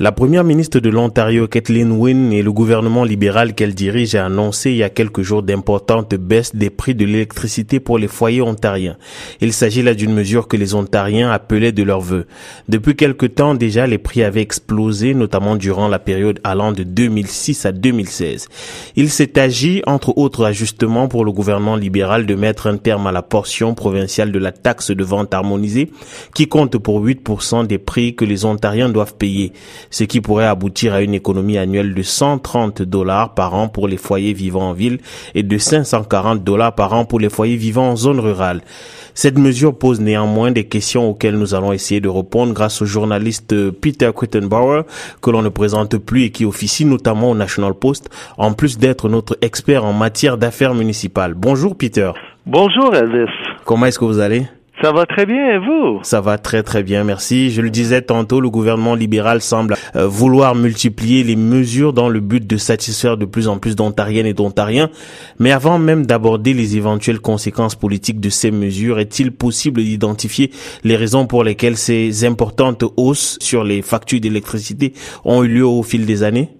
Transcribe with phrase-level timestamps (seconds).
[0.00, 4.72] La première ministre de l'Ontario, Kathleen Wynne, et le gouvernement libéral qu'elle dirige a annoncé
[4.72, 8.96] il y a quelques jours d'importantes baisses des prix de l'électricité pour les foyers ontariens.
[9.40, 12.26] Il s'agit là d'une mesure que les Ontariens appelaient de leur vœu.
[12.68, 17.64] Depuis quelque temps déjà, les prix avaient explosé, notamment durant la période allant de 2006
[17.64, 18.48] à 2016.
[18.96, 23.12] Il s'est agi, entre autres ajustements pour le gouvernement libéral, de mettre un terme à
[23.12, 25.92] la portion provinciale de la taxe de vente harmonisée,
[26.34, 29.52] qui compte pour 8% des prix que les Ontariens doivent payer
[29.94, 33.96] ce qui pourrait aboutir à une économie annuelle de 130 dollars par an pour les
[33.96, 34.98] foyers vivant en ville
[35.36, 38.62] et de 540 dollars par an pour les foyers vivant en zone rurale.
[39.14, 43.70] Cette mesure pose néanmoins des questions auxquelles nous allons essayer de répondre grâce au journaliste
[43.70, 44.82] Peter Quittenbauer,
[45.22, 49.08] que l'on ne présente plus et qui officie notamment au National Post, en plus d'être
[49.08, 51.34] notre expert en matière d'affaires municipales.
[51.34, 52.10] Bonjour Peter.
[52.46, 53.30] Bonjour Elvis.
[53.64, 54.48] Comment est-ce que vous allez?
[54.84, 56.00] Ça va très bien, vous?
[56.02, 57.50] Ça va très très bien, merci.
[57.50, 62.20] Je le disais tantôt, le gouvernement libéral semble euh, vouloir multiplier les mesures dans le
[62.20, 64.90] but de satisfaire de plus en plus d'Ontariennes et d'Ontariens.
[65.38, 70.50] Mais avant même d'aborder les éventuelles conséquences politiques de ces mesures, est-il possible d'identifier
[70.82, 74.92] les raisons pour lesquelles ces importantes hausses sur les factures d'électricité
[75.24, 76.50] ont eu lieu au fil des années?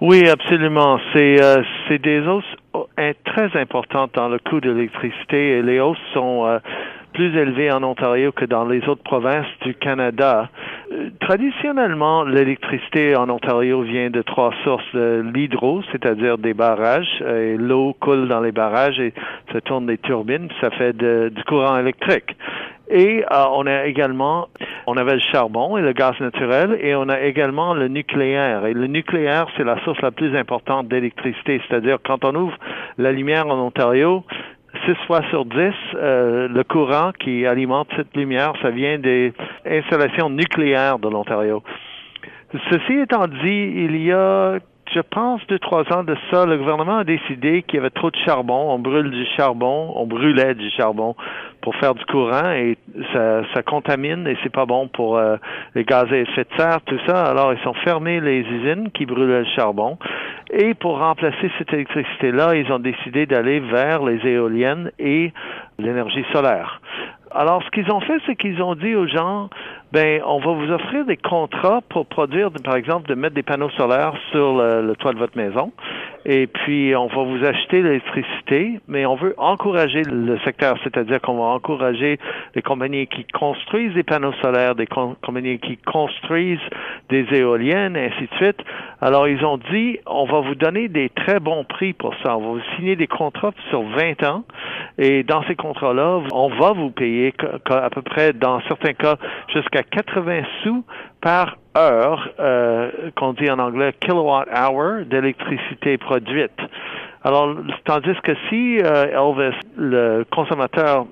[0.00, 1.00] Oui, absolument.
[1.12, 2.86] C'est euh, c'est des hausses oh,
[3.24, 6.58] très importantes dans le coût de l'électricité et les hausses sont euh,
[7.16, 10.50] plus élevé en Ontario que dans les autres provinces du Canada.
[10.92, 14.92] Euh, traditionnellement, l'électricité en Ontario vient de trois sources.
[14.92, 19.14] L'hydro, c'est-à-dire des barrages, et l'eau coule dans les barrages et
[19.50, 22.36] ça tourne des turbines, ça fait du courant électrique.
[22.88, 24.48] Et euh, on a également,
[24.86, 28.66] on avait le charbon et le gaz naturel, et on a également le nucléaire.
[28.66, 31.60] Et le nucléaire, c'est la source la plus importante d'électricité.
[31.66, 32.56] C'est-à-dire, quand on ouvre
[32.98, 34.22] la lumière en Ontario,
[34.86, 39.32] 6 fois sur 10, euh, le courant qui alimente cette lumière, ça vient des
[39.66, 41.62] installations nucléaires de l'Ontario.
[42.70, 44.58] Ceci étant dit, il y a
[44.94, 48.10] je pense, deux, trois ans de ça, le gouvernement a décidé qu'il y avait trop
[48.10, 48.70] de charbon.
[48.70, 51.14] On brûle du charbon, on brûlait du charbon
[51.60, 52.78] pour faire du courant et
[53.12, 55.36] ça, ça contamine et c'est pas bon pour euh,
[55.74, 57.24] les gaz à effet de serre, tout ça.
[57.24, 59.98] Alors, ils ont fermé les usines qui brûlaient le charbon.
[60.58, 65.30] Et pour remplacer cette électricité-là, ils ont décidé d'aller vers les éoliennes et
[65.78, 66.80] l'énergie solaire.
[67.30, 69.50] Alors, ce qu'ils ont fait, c'est qu'ils ont dit aux gens,
[69.92, 73.68] ben, on va vous offrir des contrats pour produire, par exemple, de mettre des panneaux
[73.70, 75.72] solaires sur le, toit de votre maison.
[76.28, 81.36] Et puis, on va vous acheter l'électricité, mais on veut encourager le secteur, c'est-à-dire qu'on
[81.36, 82.18] va encourager
[82.56, 86.58] les compagnies qui construisent des panneaux solaires, des compagnies qui construisent
[87.10, 88.58] des éoliennes, et ainsi de suite.
[89.00, 92.36] Alors, ils ont dit, on va vous donner des très bons prix pour ça.
[92.36, 94.42] On va vous signer des contrats sur 20 ans.
[94.98, 97.34] Et dans ces contrats-là, on va vous payer
[97.70, 99.14] à peu près, dans certains cas,
[99.54, 100.84] jusqu'à 80 sous
[101.20, 106.58] par heure, euh, qu'on dit en anglais kilowatt hour d'électricité produite.
[107.22, 111.06] Alors, tandis que si euh, Elvis, le consommateur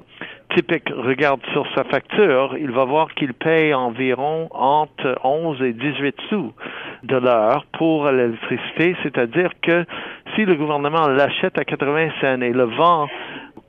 [0.54, 6.14] typique, regarde sur sa facture, il va voir qu'il paye environ entre 11 et 18
[6.28, 6.52] sous
[7.02, 9.84] de l'heure pour l'électricité, c'est-à-dire que
[10.34, 13.08] si le gouvernement l'achète à 80 cents et le vend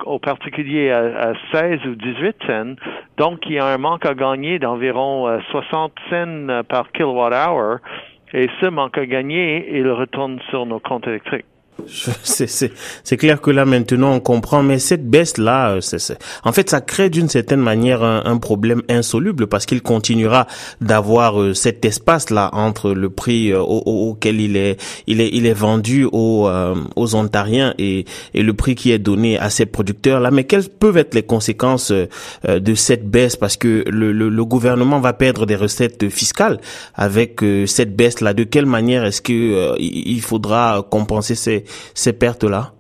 [0.04, 2.76] au particulier à, 16 ou 18 cents.
[3.18, 7.78] Donc, il y a un manque à gagner d'environ 60 euh, cents par kilowatt-hour.
[8.34, 11.46] Et ce manque à gagner, il retourne sur nos comptes électriques.
[11.88, 16.70] C'est clair que là maintenant on comprend, mais cette baisse là, euh, c'est en fait
[16.70, 20.46] ça crée d'une certaine manière un, problème insoluble parce qu'il continuera
[20.82, 24.78] d'avoir euh, cet espace là entre le prix euh, auquel il est
[25.08, 26.50] il est il est vendu aux
[26.96, 30.32] aux Ontariens et et le prix qui est donné à ces producteurs là.
[30.32, 33.36] Mais quelles peuvent être les conséquences de cette baisse?
[33.36, 36.60] Parce que le, le, le gouvernement va perdre des recettes fiscales
[36.94, 38.34] avec cette baisse là.
[38.34, 42.72] De quelle manière est-ce que il faudra compenser ces ces pertes-là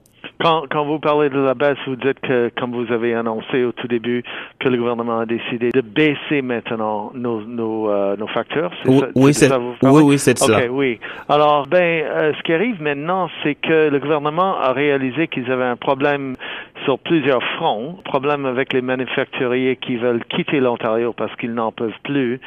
[0.41, 3.71] quand, quand, vous parlez de la baisse, vous dites que, comme vous avez annoncé au
[3.71, 4.23] tout début,
[4.59, 8.71] que le gouvernement a décidé de baisser maintenant nos, nos, euh, nos factures.
[8.85, 9.51] Oui, oui, c'est
[9.81, 10.59] oui, oui, c'est ça.
[10.69, 10.99] oui.
[11.29, 15.63] Alors, ben, euh, ce qui arrive maintenant, c'est que le gouvernement a réalisé qu'ils avaient
[15.63, 16.35] un problème
[16.83, 17.97] sur plusieurs fronts.
[18.03, 22.39] Problème avec les manufacturiers qui veulent quitter l'Ontario parce qu'ils n'en peuvent plus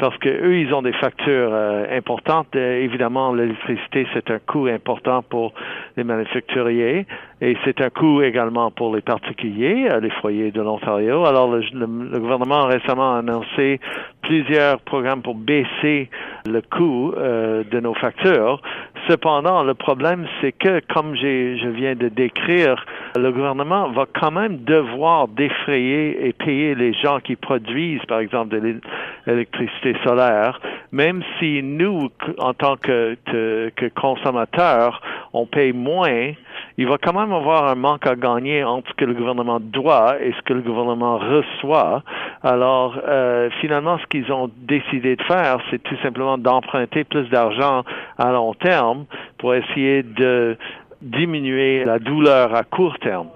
[0.00, 2.48] parce que eux, ils ont des factures euh, importantes.
[2.56, 5.52] Euh, évidemment, l'électricité, c'est un coût important pour
[5.96, 7.06] les manufacturiers
[7.42, 11.26] et c'est un coût également pour les particuliers, euh, les foyers de l'Ontario.
[11.26, 13.78] Alors, le, le, gouvernement a récemment annoncé
[14.22, 16.08] plusieurs programmes pour baisser
[16.46, 18.62] le coût de nos factures,
[19.08, 22.84] Cependant, le problème, c'est que, comme je viens de décrire,
[23.16, 28.50] le gouvernement va quand même devoir défrayer et payer les gens qui produisent, par exemple,
[28.50, 28.80] de
[29.26, 30.60] l'électricité solaire,
[30.92, 32.08] même si nous,
[32.38, 35.00] en tant que, que consommateurs,
[35.32, 36.32] on paye moins,
[36.76, 40.16] il va quand même avoir un manque à gagner entre ce que le gouvernement doit
[40.20, 42.02] et ce que le gouvernement reçoit.
[42.42, 47.84] Alors, euh, finalement, ce qu'ils ont décidé de faire, c'est tout simplement d'emprunter plus d'argent
[48.18, 49.04] à long terme
[49.38, 50.56] pour essayer de
[51.02, 53.28] diminuer la douleur à court terme.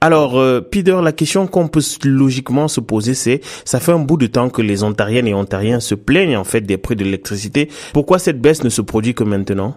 [0.00, 4.16] Alors, euh, Peter, la question qu'on peut logiquement se poser, c'est, ça fait un bout
[4.16, 7.68] de temps que les Ontariennes et Ontariens se plaignent en fait des prix de l'électricité.
[7.94, 9.76] Pourquoi cette baisse ne se produit que maintenant?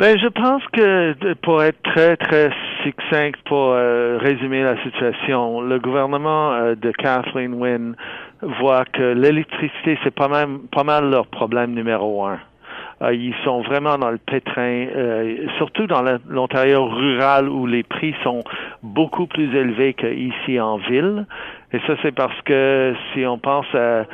[0.00, 2.50] Ben, je pense que pour être très, très
[2.82, 7.94] succinct, pour euh, résumer la situation, le gouvernement euh, de Kathleen Wynne
[8.42, 10.28] voit que l'électricité, c'est pas
[10.72, 12.38] pas mal leur problème numéro un.
[13.02, 14.86] Euh, ils sont vraiment dans le pétrin,
[15.56, 18.42] surtout dans l'Ontario rural où les prix sont
[18.82, 21.26] beaucoup plus élevés qu'ici en ville.
[21.72, 24.04] Et ça, c'est parce que si on pense à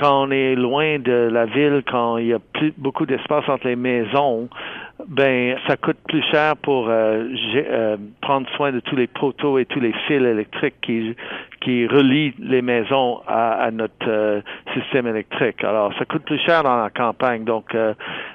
[0.00, 3.66] quand on est loin de la ville, quand il y a plus beaucoup d'espace entre
[3.66, 4.48] les maisons,
[5.08, 7.24] ben ça coûte plus cher pour euh,
[7.54, 11.14] euh, prendre soin de tous les poteaux et tous les fils électriques qui
[11.60, 14.40] qui relient les maisons à, notre euh,
[14.72, 15.62] système électrique.
[15.62, 17.44] Alors ça coûte plus cher dans la campagne.
[17.44, 17.76] Donc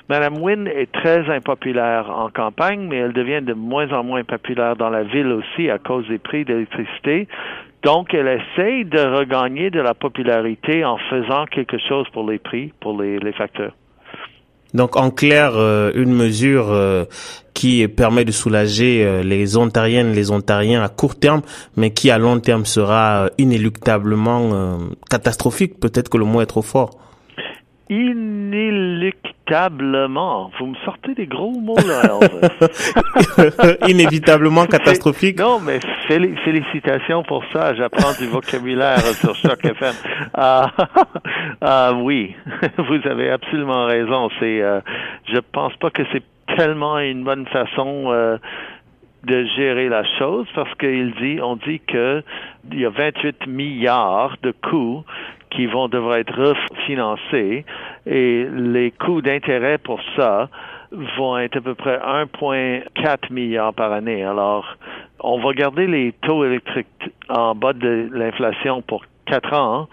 [0.10, 4.76] Madame Wynne est très impopulaire en campagne, mais elle devient de moins en moins populaire
[4.76, 7.28] dans la ville aussi à cause des prix d'électricité.
[7.84, 12.74] Donc, elle essaye de regagner de la popularité en faisant quelque chose pour les prix,
[12.80, 13.74] pour les, les facteurs.
[14.74, 17.06] Donc en clair, euh, une mesure euh,
[17.54, 21.42] qui permet de soulager euh, les Ontariennes, les Ontariens à court terme,
[21.78, 24.80] mais qui à long terme sera inéluctablement
[25.10, 25.80] catastrophique.
[25.80, 26.98] Peut-être que le mot est trop fort.
[27.90, 30.52] Inéluctablement.
[30.58, 32.18] Vous me sortez des gros mots là.
[33.88, 35.38] Inévitablement catastrophique.
[35.40, 37.76] Non, mais félicitations pour ça.
[37.76, 39.94] J'apprends du vocabulaire sur Choc FM.
[40.34, 40.72] Ah,
[41.62, 42.36] ah oui,
[42.78, 44.30] vous avez absolument raison.
[44.40, 44.80] C'est, euh,
[45.32, 46.24] je pense pas que c'est
[46.58, 48.06] tellement une bonne façon.
[48.08, 48.38] Euh,
[49.26, 52.24] de gérer la chose parce qu'il dit, on dit que
[52.72, 55.04] il y a 28 milliards de coûts
[55.56, 57.66] qui vont devoir être refinancés
[58.06, 60.50] et les coûts d'intérêt pour ça
[61.18, 64.24] vont être à peu près 1,4 milliard par année.
[64.24, 64.78] Alors,
[65.20, 66.88] on va garder les taux électriques
[67.30, 69.88] en bas de l'inflation pour quatre ans,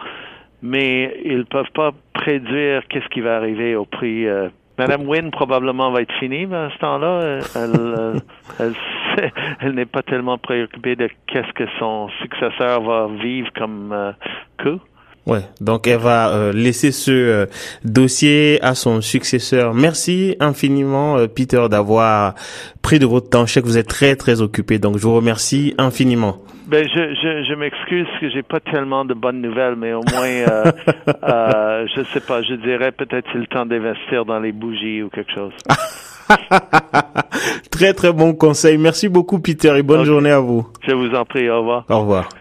[0.62, 4.26] mais ils peuvent pas prédire qu'est-ce qui va arriver au prix.
[4.26, 4.49] Euh.
[4.79, 7.38] Madame Wynne probablement va être finie à ce temps-là.
[7.55, 8.23] Elle,
[8.59, 8.73] elle,
[9.61, 14.12] elle, n'est pas tellement préoccupée de qu'est-ce que son successeur va vivre comme euh,
[14.62, 14.81] coût.
[15.26, 17.46] Ouais, donc elle va euh, laisser ce euh,
[17.84, 19.72] dossier à son successeur.
[19.72, 22.34] Merci infiniment euh, Peter d'avoir
[22.82, 23.46] pris de votre temps.
[23.46, 26.38] Je sais que vous êtes très très occupé, donc je vous remercie infiniment.
[26.66, 30.26] Ben je je, je m'excuse que j'ai pas tellement de bonnes nouvelles, mais au moins
[30.26, 30.72] euh,
[31.22, 35.08] euh, je sais pas, je dirais peut-être c'est le temps d'investir dans les bougies ou
[35.08, 35.52] quelque chose.
[37.70, 38.78] très très bon conseil.
[38.78, 40.66] Merci beaucoup Peter et bonne journée à vous.
[40.86, 41.84] Je vous en prie, au revoir.
[41.88, 42.30] Au revoir.